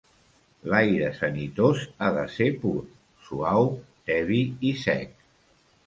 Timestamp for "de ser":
2.17-2.49